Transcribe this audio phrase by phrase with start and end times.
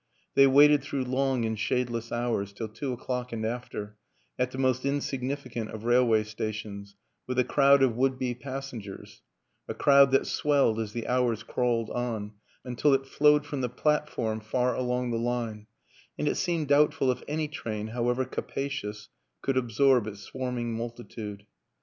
[0.33, 3.97] They waited through long and shadeless hours till two o'clock and after
[4.39, 6.95] at the most insignificant of railway stations
[7.27, 9.19] with a crowd of would be pas sengers;
[9.67, 12.31] a crowd that swelled as the hours crawled on
[12.65, 15.67] until it flowed from the platform far along the line,
[16.17, 19.09] and it seemed doubtful if any train, however capacious,
[19.43, 21.45] could absorb its swarming multitude.